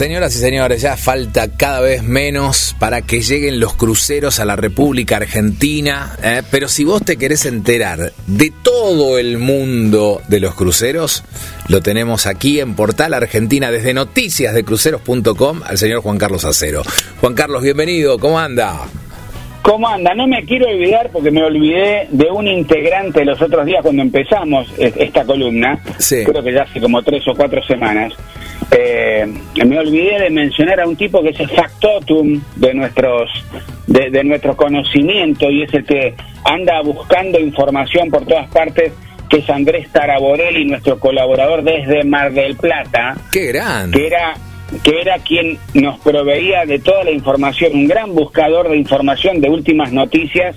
[0.00, 4.56] Señoras y señores, ya falta cada vez menos para que lleguen los cruceros a la
[4.56, 6.40] República Argentina, ¿eh?
[6.50, 11.22] pero si vos te querés enterar de todo el mundo de los cruceros,
[11.68, 16.80] lo tenemos aquí en Portal Argentina desde noticiasdecruceros.com al señor Juan Carlos Acero.
[17.20, 18.80] Juan Carlos, bienvenido, ¿cómo anda?
[19.60, 20.14] ¿Cómo anda?
[20.14, 24.66] No me quiero olvidar porque me olvidé de un integrante los otros días cuando empezamos
[24.78, 26.24] esta columna, Sí.
[26.24, 28.14] creo que ya hace como tres o cuatro semanas.
[28.72, 29.26] Eh,
[29.66, 33.28] me olvidé de mencionar a un tipo que es el factotum de nuestros
[33.88, 38.92] de, de nuestro conocimiento y es el que anda buscando información por todas partes,
[39.28, 43.98] que es Andrés Taraborelli, nuestro colaborador desde Mar del Plata ¡Qué grande!
[43.98, 44.34] que era
[44.84, 49.48] que era quien nos proveía de toda la información, un gran buscador de información de
[49.48, 50.56] últimas noticias,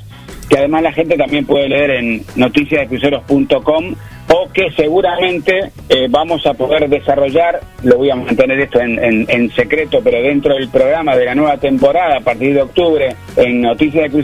[0.50, 3.95] que además la gente también puede leer en noticiasdecruceros.com
[4.29, 9.25] o que seguramente eh, vamos a poder desarrollar, lo voy a mantener esto en, en-
[9.29, 13.61] en secreto, pero dentro del programa de la nueva temporada a partir de octubre en
[13.61, 14.23] Noticias de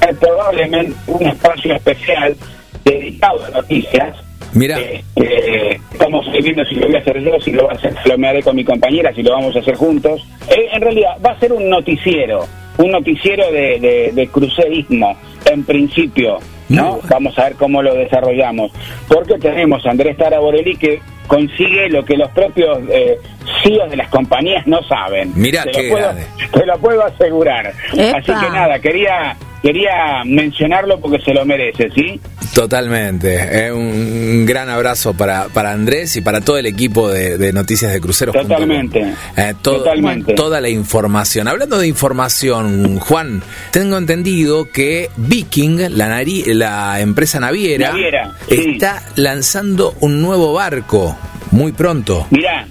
[0.00, 2.36] hay probablemente un espacio especial
[2.84, 4.16] dedicado a noticias.
[4.54, 7.74] Mira, eh, eh, estamos viendo si lo voy a hacer yo, si lo va a
[7.74, 10.22] hacer Flomeade con mi compañera, si lo vamos a hacer juntos.
[10.48, 12.46] Eh, en realidad va a ser un noticiero,
[12.78, 15.16] un noticiero de, de, de crucerismo,
[15.50, 16.38] en principio,
[16.68, 17.00] ¿no?
[17.08, 18.72] Vamos a ver cómo lo desarrollamos.
[19.08, 23.18] Porque tenemos a Andrés Taraborelli que consigue lo que los propios eh,
[23.62, 25.32] CEOs de las compañías no saben.
[25.34, 26.10] Mirá te lo, puedo,
[26.52, 27.72] te lo puedo asegurar.
[27.92, 28.18] Epa.
[28.18, 32.20] Así que nada, quería quería mencionarlo porque se lo merece, ¿sí?
[32.60, 33.66] Totalmente.
[33.66, 37.92] eh, un gran abrazo para, para Andrés y para todo el equipo de, de Noticias
[37.92, 38.34] de Cruceros.
[38.34, 39.12] Totalmente.
[39.36, 40.34] Eh, Totalmente.
[40.34, 41.48] Toda la información.
[41.48, 48.70] Hablando de información, Juan, tengo entendido que Viking, la, nari- la empresa naviera, Naviera, sí.
[48.72, 51.16] está lanzando un nuevo barco
[51.50, 52.26] muy pronto.
[52.30, 52.66] Mirá,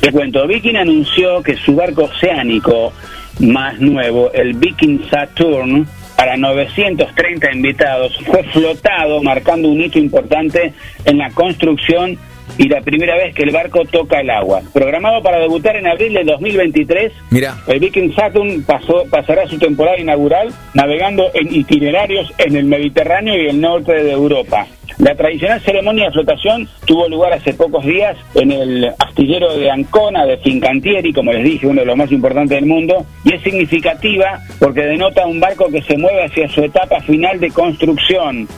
[0.00, 2.92] te cuento, Viking anunció que su barco oceánico
[3.40, 5.86] más nuevo, el Viking Saturn,
[6.18, 10.72] para 930 invitados, fue flotado, marcando un hito importante
[11.04, 12.18] en la construcción
[12.56, 14.62] y la primera vez que el barco toca el agua.
[14.72, 19.96] Programado para debutar en abril de 2023, Mira, el Viking Saturn pasó, pasará su temporada
[19.96, 24.66] inaugural navegando en itinerarios en el Mediterráneo y el norte de Europa.
[24.98, 30.26] La tradicional ceremonia de flotación tuvo lugar hace pocos días en el astillero de Ancona
[30.26, 34.40] de Fincantieri, como les dije, uno de los más importantes del mundo, y es significativa
[34.58, 38.48] porque denota un barco que se mueve hacia su etapa final de construcción.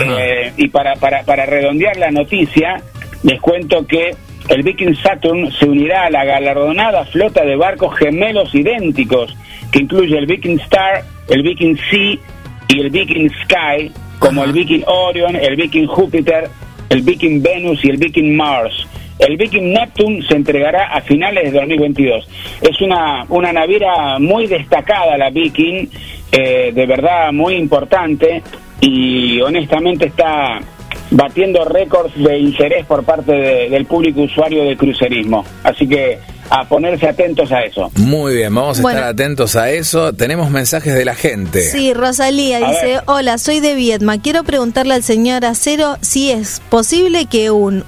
[0.00, 2.82] Eh, y para, para, para redondear la noticia,
[3.22, 4.10] les cuento que
[4.48, 9.34] el Viking Saturn se unirá a la galardonada flota de barcos gemelos idénticos,
[9.70, 12.18] que incluye el Viking Star, el Viking Sea
[12.68, 13.92] y el Viking Sky,
[14.24, 16.48] como el Viking Orion, el Viking Júpiter,
[16.88, 18.72] el Viking Venus y el Viking Mars.
[19.18, 22.26] El Viking Neptune se entregará a finales de 2022.
[22.62, 25.88] Es una, una naviera muy destacada, la Viking,
[26.32, 28.42] eh, de verdad muy importante
[28.80, 30.58] y honestamente está
[31.10, 35.44] batiendo récords de interés por parte de- del público usuario de crucerismo.
[35.62, 36.18] Así que
[36.50, 37.90] a ponerse atentos a eso.
[37.96, 38.98] muy bien, vamos a Bueno.
[38.98, 40.12] estar atentos a eso.
[40.12, 41.60] Tenemos mensajes de la gente.
[41.62, 43.02] Sí, Rosalía A dice, ver.
[43.06, 44.20] hola, soy de Viedma.
[44.20, 47.84] Quiero preguntarle al señor Acero si es posible que un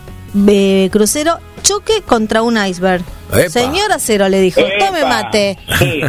[0.48, 3.02] eh, crucero choque contra un iceberg.
[3.32, 3.48] Epa.
[3.48, 5.08] Señor Acero le dijo, tome Epa.
[5.08, 5.58] mate.
[5.78, 6.00] Sí,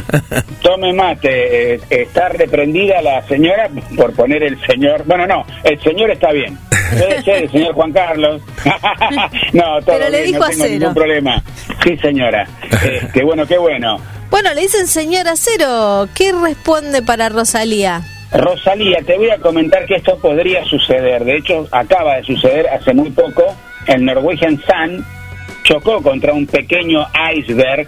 [0.61, 1.73] tome mate.
[1.75, 5.03] Eh, está reprendida la señora por poner el señor.
[5.05, 6.57] Bueno, no, el señor está bien.
[6.91, 8.41] Puede ser señor Juan Carlos.
[9.53, 10.79] no, todo Pero le bien, dijo no a tengo cero.
[10.79, 11.43] ningún problema.
[11.83, 12.47] Sí, señora.
[13.13, 13.97] Qué bueno, qué bueno.
[14.29, 18.01] Bueno, le dicen señor Acero, ¿qué responde para Rosalía?
[18.33, 21.23] Rosalía, te voy a comentar que esto podría suceder.
[21.23, 23.43] De hecho, acaba de suceder hace muy poco.
[23.87, 25.05] El Norwegian Sun
[25.63, 27.87] chocó contra un pequeño iceberg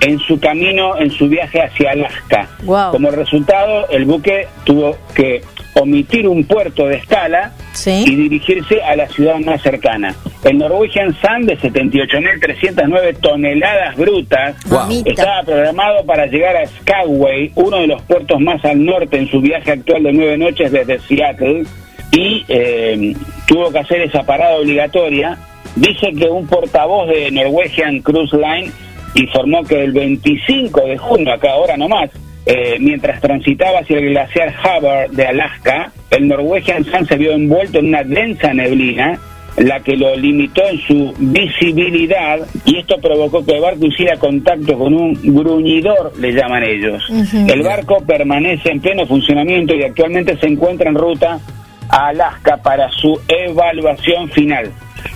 [0.00, 2.48] en su camino, en su viaje hacia Alaska.
[2.62, 2.92] Guau.
[2.92, 5.42] Como resultado, el buque tuvo que
[5.74, 8.04] omitir un puerto de escala Sí.
[8.06, 10.12] y dirigirse a la ciudad más cercana.
[10.42, 14.56] El Norwegian Sun de 78.309 toneladas brutas
[15.04, 19.40] estaba programado para llegar a Skagway, uno de los puertos más al norte en su
[19.40, 21.64] viaje actual de nueve noches desde Seattle,
[22.10, 23.14] y eh,
[23.46, 25.38] tuvo que hacer esa parada obligatoria.
[25.76, 28.72] Dice que un portavoz de Norwegian Cruise Line
[29.14, 32.10] informó que el 25 de junio, acá ahora nomás,
[32.46, 37.78] eh, mientras transitaba hacia el glaciar Hubbard de Alaska, el Norwegian Sun se vio envuelto
[37.78, 39.18] en una densa neblina
[39.56, 44.78] la que lo limitó en su visibilidad y esto provocó que el barco hiciera contacto
[44.78, 47.02] con un gruñidor, le llaman ellos.
[47.32, 51.40] El barco permanece en pleno funcionamiento y actualmente se encuentra en ruta
[51.88, 54.70] a Alaska para su evaluación final.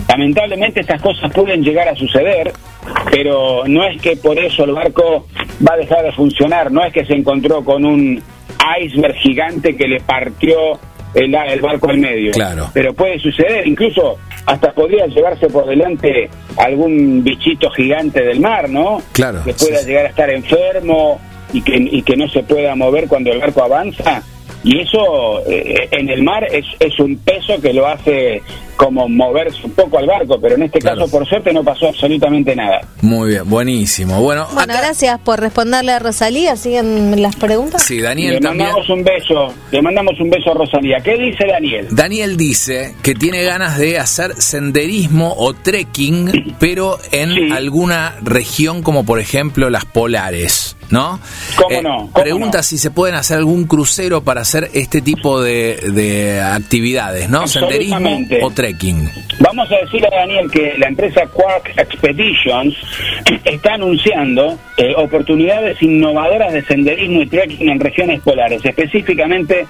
[0.09, 2.53] Lamentablemente estas cosas pueden llegar a suceder
[3.11, 5.27] pero no es que por eso el barco
[5.67, 8.23] va a dejar de funcionar, no es que se encontró con un
[8.81, 10.79] iceberg gigante que le partió
[11.15, 12.33] el, el barco al medio.
[12.33, 12.71] Claro.
[12.73, 19.03] Pero puede suceder, incluso hasta podría llevarse por delante algún bichito gigante del mar, ¿no?
[19.13, 19.43] Claro.
[19.45, 21.21] Que pueda sí, llegar a estar enfermo
[21.53, 24.23] y que, y que no se pueda mover cuando el barco avanza.
[24.65, 28.43] Y eso eh, en el mar es, es un peso que lo hace
[28.77, 31.01] como moverse un poco al barco, pero en este Claro.
[31.01, 32.81] caso por suerte no pasó absolutamente nada.
[33.01, 34.21] Muy bien, buenísimo.
[34.21, 36.57] Bueno, Bueno, acá- gracias por responderle a Rosalía.
[36.57, 37.83] ¿Siguen las preguntas?
[37.83, 38.69] Sí, Daniel Le también.
[38.69, 40.99] mandamos un beso, le mandamos un beso a Rosalía.
[41.03, 41.89] ¿Qué dice Daniel?
[41.91, 47.51] Daniel dice que tiene ganas de hacer senderismo o trekking, pero en Sí.
[47.53, 51.17] alguna región como por ejemplo las polares, ¿no?
[51.17, 51.97] Eh, ¿Cómo no?
[51.99, 52.63] ¿Cómo pregunta no?
[52.63, 57.47] si se pueden hacer algún crucero para hacer este tipo de, de actividades, ¿no?
[57.47, 58.41] Senderismo Absolutamente.
[58.43, 58.72] o trekking.
[59.41, 62.77] Vamos a decirle a Daniel que la empresa Quark Expeditions
[63.45, 68.65] está anunciando eh, oportunidades innovadoras de senderismo y trekking en regiones polares.
[68.65, 69.67] Específicamente,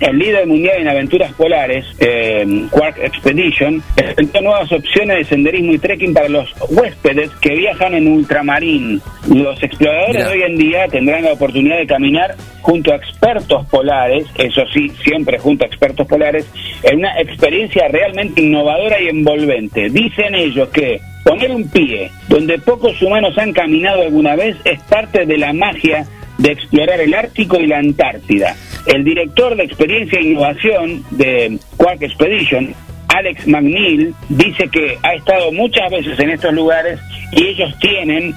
[0.00, 5.78] el líder mundial en aventuras polares, eh, Quark Expedition, presentó nuevas opciones de senderismo y
[5.78, 9.00] trekking para los huéspedes que viajan en ultramarín.
[9.28, 14.26] Los exploradores de hoy en día tendrán la oportunidad de caminar junto a expertos polares,
[14.36, 16.50] eso sí, siempre junto a expertos polares,
[16.82, 19.88] en una experiencia realmente innovadora y envolvente.
[19.90, 25.26] Dicen ellos que poner un pie donde pocos humanos han caminado alguna vez es parte
[25.26, 26.06] de la magia
[26.38, 28.54] de explorar el Ártico y la Antártida.
[28.86, 32.74] El director de experiencia e innovación de Quark Expedition,
[33.08, 37.00] Alex McNeil, dice que ha estado muchas veces en estos lugares
[37.32, 38.34] y ellos tienen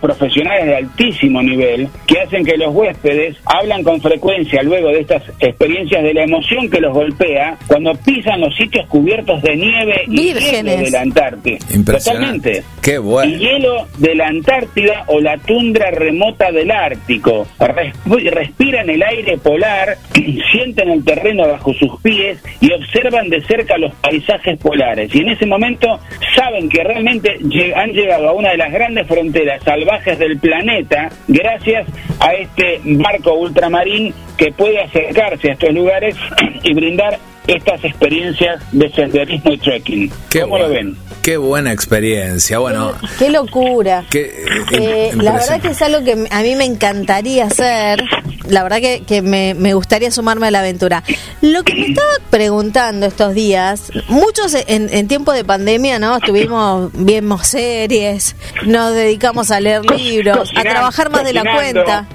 [0.00, 5.22] profesionales de altísimo nivel que hacen que los huéspedes hablan con frecuencia luego de estas
[5.40, 10.16] experiencias de la emoción que los golpea cuando pisan los sitios cubiertos de nieve y
[10.34, 11.58] hielo de la Antártida.
[11.74, 12.50] Impresionante.
[12.50, 12.64] Totalmente.
[12.82, 13.32] Qué bueno.
[13.32, 17.46] El hielo de la Antártida o la tundra remota del Ártico.
[17.58, 19.96] Resp- respiran el aire polar,
[20.52, 25.14] sienten el terreno bajo sus pies y observan de cerca los paisajes polares.
[25.14, 26.00] Y en ese momento
[26.34, 27.38] saben que realmente
[27.76, 31.86] han llegado a una de las grandes fronteras salvajes del planeta gracias
[32.20, 36.16] a este barco ultramarín que puede acercarse a estos lugares
[36.62, 37.18] y brindar
[37.48, 40.12] estas experiencias de senderismo y trekking.
[40.30, 40.74] Qué ¿Cómo lo bueno.
[40.90, 40.96] ven?
[41.22, 42.58] Qué buena experiencia.
[42.58, 44.04] Bueno, Qué locura.
[44.10, 48.02] qué, Eh, la verdad que es algo que a mí me encantaría hacer.
[48.48, 51.02] La verdad que, que me, me gustaría sumarme a la aventura.
[51.42, 56.16] Lo que me estaba preguntando estos días, muchos en, en tiempo de pandemia, ¿no?
[56.16, 58.34] Estuvimos, vimos series,
[58.64, 62.06] nos dedicamos a leer libros, a trabajar más de la cuenta.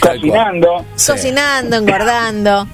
[0.00, 0.84] Cocinando.
[1.04, 2.68] Cocinando, engordando.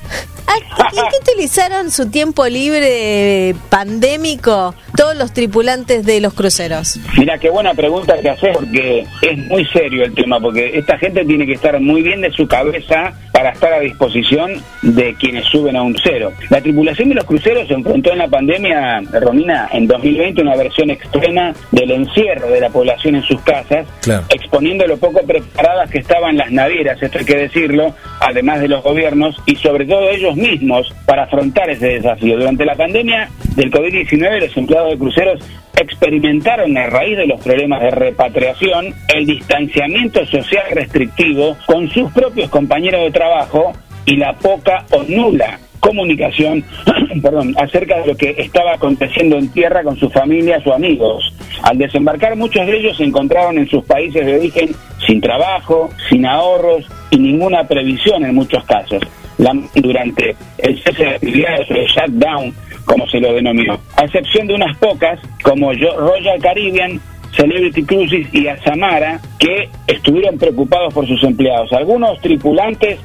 [0.47, 0.57] ¿A-
[0.93, 6.99] ¿En qué utilizaron su tiempo libre pandémico todos los tripulantes de los cruceros?
[7.17, 11.25] Mira, qué buena pregunta que haces porque es muy serio el tema, porque esta gente
[11.25, 15.77] tiene que estar muy bien de su cabeza para estar a disposición de quienes suben
[15.77, 16.33] a un cero.
[16.51, 20.91] La tripulación de los cruceros se enfrentó en la pandemia, Romina, en 2020 una versión
[20.91, 24.25] extrema del encierro de la población en sus casas, Claro.
[24.29, 28.83] exponiendo lo poco preparadas que estaban las navieras, esto hay que decirlo, además de los
[28.83, 32.39] gobiernos y sobre todo ellos mismos para afrontar ese desafío.
[32.39, 35.45] Durante la pandemia del COVID-19 los empleados de cruceros
[35.77, 42.51] experimentaron a raíz de los problemas de repatriación el distanciamiento social restrictivo con sus propios
[42.51, 43.73] compañeros de trabajo
[44.05, 46.65] y la poca o nula comunicación
[47.23, 51.35] perdón, acerca de lo que estaba aconteciendo en tierra con sus familias o amigos.
[51.63, 54.71] Al desembarcar muchos de ellos se encontraron en sus países de origen
[55.05, 59.03] sin trabajo, sin ahorros y ninguna previsión en muchos casos.
[59.39, 64.47] La- durante el cese de actividades o el shutdown, como se lo denominó, a excepción
[64.47, 67.01] de unas pocas, como yo- Royal Caribbean,
[67.35, 71.73] Celebrity Cruises y Azamara, que estuvieron preocupados por sus empleados.
[71.73, 73.01] Algunos tripulantes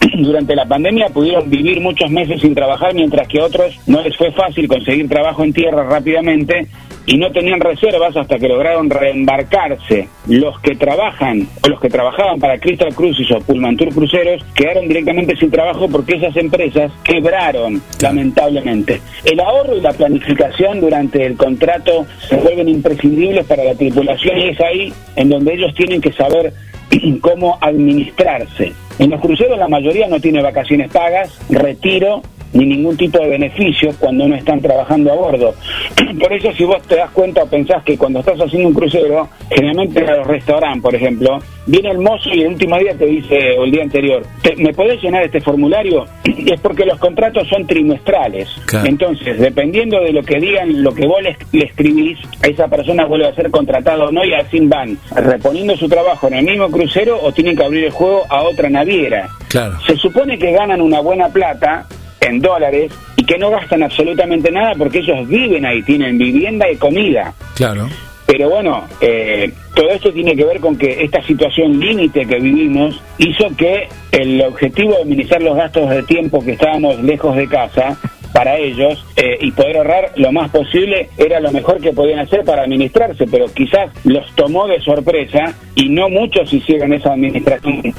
[0.18, 4.32] durante la pandemia pudieron vivir muchos meses sin trabajar, mientras que otros no les fue
[4.32, 6.66] fácil conseguir trabajo en tierra rápidamente
[7.04, 10.08] y no tenían reservas hasta que lograron reembarcarse.
[10.28, 14.88] Los que trabajan o los que trabajaban para Crystal Cruises o Pullman Tour Cruceros quedaron
[14.88, 19.00] directamente sin trabajo porque esas empresas quebraron, lamentablemente.
[19.24, 24.48] El ahorro y la planificación durante el contrato se vuelven imprescindibles para la tripulación y
[24.48, 26.52] es ahí en donde ellos tienen que saber
[27.20, 28.72] cómo administrarse.
[28.98, 33.90] En los cruceros la mayoría no tiene vacaciones pagas, retiro ni ningún tipo de beneficio
[33.98, 35.54] cuando no están trabajando a bordo.
[36.20, 39.28] Por eso si vos te das cuenta o pensás que cuando estás haciendo un crucero,
[39.50, 43.58] generalmente en los restaurantes, por ejemplo, viene el mozo y el último día te dice,
[43.58, 44.22] o el día anterior,
[44.56, 46.06] ¿me podés llenar este formulario?
[46.24, 48.48] es porque los contratos son trimestrales.
[48.84, 53.26] Entonces, dependiendo de lo que digan, lo que vos le, escribís, a esa persona vuelve
[53.26, 57.18] a ser contratado o no y así van reponiendo su trabajo en el mismo crucero
[57.22, 59.28] o tienen que abrir el juego a otra naviera.
[59.48, 59.78] Claro.
[59.86, 61.86] Se supone que ganan una buena plata
[62.22, 66.76] en dólares y que no gastan absolutamente nada porque ellos viven ahí, tienen vivienda y
[66.76, 67.34] comida.
[67.54, 67.88] Claro.
[68.26, 73.02] Pero bueno, eh, todo esto tiene que ver con que esta situación límite que vivimos
[73.18, 77.98] hizo que el objetivo de minimizar los gastos de tiempo que estábamos lejos de casa
[78.32, 82.44] para ellos eh, y poder ahorrar lo más posible era lo mejor que podían hacer
[82.44, 87.94] para administrarse, pero quizás los tomó de sorpresa y no muchos hicieron esa administración.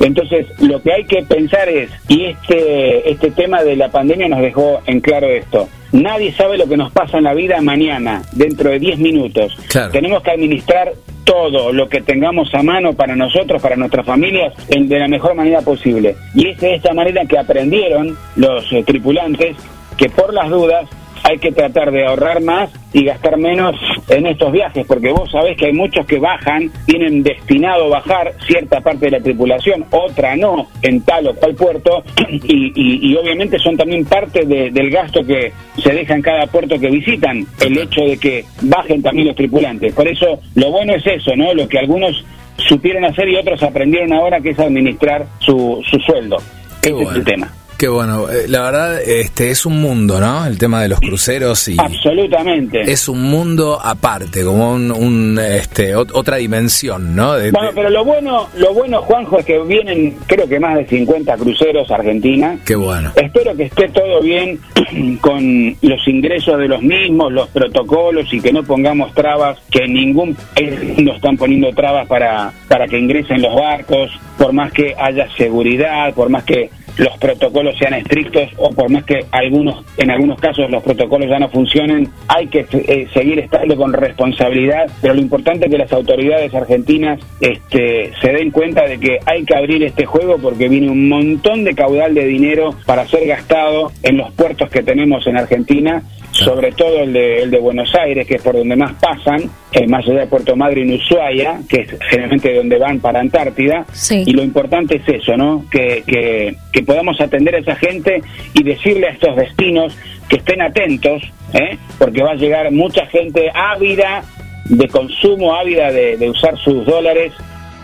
[0.00, 4.40] Entonces, lo que hay que pensar es, y este, este tema de la pandemia nos
[4.40, 8.68] dejó en claro esto, Nadie sabe lo que nos pasa en la vida mañana, dentro
[8.68, 9.56] de 10 minutos.
[9.92, 10.92] Tenemos que administrar
[11.24, 15.62] todo lo que tengamos a mano para nosotros, para nuestras familias, de la mejor manera
[15.62, 16.16] posible.
[16.34, 19.56] Y es de esta manera que aprendieron los eh, tripulantes
[19.96, 20.88] que por las dudas
[21.24, 23.74] hay que tratar de ahorrar más y gastar menos
[24.08, 28.34] en estos viajes, porque vos sabés que hay muchos que bajan, tienen destinado a bajar
[28.46, 33.76] cierta parte de la tripulación, otra no, en tal o cual puerto, y, obviamente son
[33.76, 35.52] también parte del gasto que
[35.82, 39.94] se deja en cada puerto que visitan, el hecho de que bajen también los tripulantes.
[39.94, 41.54] Por eso lo bueno es eso, ¿no?
[41.54, 42.22] Lo que algunos
[42.58, 46.36] supieron hacer y otros aprendieron ahora, que es administrar su, su sueldo.
[46.82, 47.50] Ese es el tema.
[47.84, 50.46] Qué bueno, eh, la verdad este es un mundo, ¿no?
[50.46, 56.38] El tema de los cruceros y absolutamente es un mundo aparte, como un, este otra
[56.38, 57.32] dimensión, ¿no?
[57.32, 61.36] bueno, pero lo bueno, lo bueno Juanjo es que vienen creo que más de 50
[61.36, 62.56] cruceros a Argentina.
[62.64, 63.12] Qué bueno.
[63.16, 64.58] Espero que esté todo bien
[65.20, 70.34] con los ingresos de los mismos, los protocolos y que no pongamos trabas, que ningún
[70.34, 75.28] país no están poniendo trabas para para que ingresen los barcos, por más que haya
[75.36, 80.38] seguridad, por más que los protocolos sean estrictos o por más que algunos en algunos
[80.38, 85.20] casos los protocolos ya no funcionen, hay que eh, seguir estando con responsabilidad, pero lo
[85.20, 89.82] importante es que las autoridades argentinas este, se den cuenta de que hay que abrir
[89.82, 94.32] este juego porque viene un montón de caudal de dinero para ser gastado en los
[94.32, 96.02] puertos que tenemos en Argentina
[96.34, 99.86] sobre todo el de, el de Buenos Aires, que es por donde más pasan, eh,
[99.86, 103.86] más allá de Puerto Madryn, Ushuaia, que es generalmente donde van para Antártida.
[104.10, 105.64] Y lo importante es eso, ¿no?
[105.70, 109.96] Que, que, podamos atender a esa gente y decirle a estos destinos
[110.28, 111.78] que estén atentos, ¿eh?
[111.98, 114.24] porque va a llegar mucha gente ávida
[114.66, 117.32] de consumo, ávida de, de usar sus dólares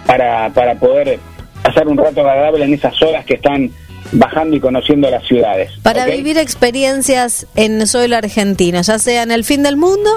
[0.06, 1.18] para, para poder
[1.62, 3.70] pasar un rato agradable en esas horas que están
[4.12, 5.70] bajando y conociendo las ciudades.
[5.82, 10.10] Para vivir experiencias en suelo argentino, ya sea en el fin del mundo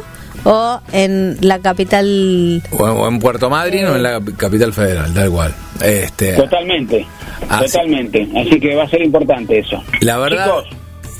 [0.43, 2.61] o en la capital.
[2.71, 5.55] O, en Puerto Madryn o en la capital federal, da igual.
[5.81, 7.07] Este, totalmente,
[7.59, 8.27] totalmente.
[8.35, 9.81] Así que va a ser importante eso.
[10.01, 10.51] La verdad.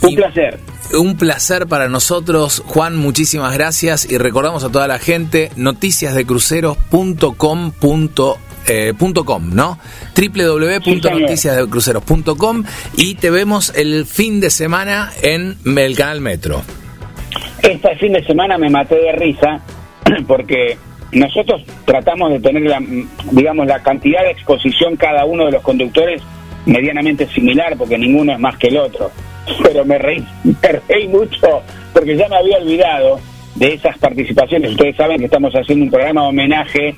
[0.01, 0.60] un placer.
[0.94, 8.94] Un placer para nosotros, Juan, muchísimas gracias y recordamos a toda la gente noticiasdecruceros.com.ar eh,
[9.25, 9.80] .com, ¿no?
[10.15, 12.63] www.noticiasdecruceros.com
[12.96, 16.63] y te vemos el fin de semana en el canal Metro.
[17.63, 19.62] Este fin de semana me maté de risa
[20.27, 20.77] porque
[21.13, 22.82] nosotros tratamos de tener la,
[23.32, 26.22] digamos, la cantidad de exposición cada uno de los conductores
[26.65, 29.12] medianamente similar porque ninguno es más que el otro.
[29.63, 33.20] Pero me reí, me reí mucho porque ya me había olvidado
[33.55, 34.72] de esas participaciones.
[34.72, 36.96] Ustedes saben que estamos haciendo un programa de homenaje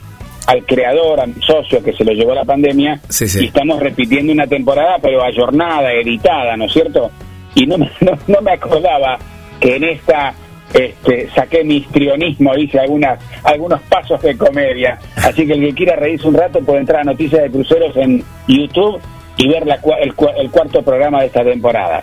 [0.47, 4.97] al creador, al socio que se lo llevó la pandemia, y estamos repitiendo una temporada,
[5.01, 7.11] pero ayornada, editada, ¿no es cierto?
[7.55, 7.89] Y no me,
[8.27, 9.17] no, me acordaba
[9.59, 10.33] que en esta
[10.75, 14.99] este, saqué mi histrionismo, hice algunas, algunos pasos de comedia.
[15.15, 18.21] Así que el que quiera reírse un rato puede entrar a Noticias de Cruceros en
[18.47, 18.99] YouTube
[19.37, 22.01] y ver la, el, el cuarto programa de esta temporada.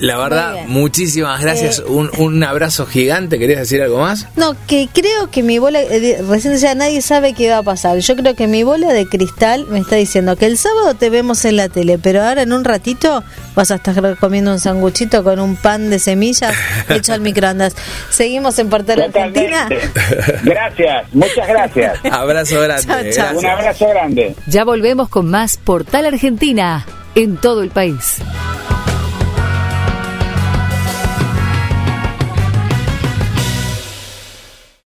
[0.00, 1.78] La verdad, muchísimas gracias.
[1.78, 3.38] Eh, un, un, abrazo gigante.
[3.38, 4.26] ¿Querías decir algo más?
[4.36, 7.98] No, que creo que mi bola, eh, recién decía, nadie sabe qué va a pasar.
[7.98, 11.44] Yo creo que mi bola de cristal me está diciendo que el sábado te vemos
[11.44, 15.38] en la tele, pero ahora en un ratito vas a estar comiendo un sanguchito con
[15.38, 16.54] un pan de semillas
[16.88, 17.74] hecho al microondas.
[18.10, 19.68] Seguimos en Portal Argentina.
[20.42, 21.98] Gracias, muchas gracias.
[22.10, 23.14] abrazo grande.
[23.34, 24.36] Un abrazo grande.
[24.46, 28.18] Ya volvemos con más Portal Argentina en todo el país.